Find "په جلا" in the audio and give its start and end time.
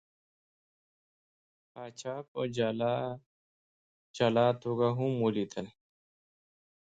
2.31-2.95